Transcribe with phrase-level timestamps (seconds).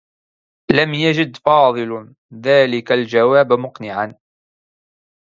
[0.71, 4.15] لم يجد فاضل ذلك الجواب مقنعا.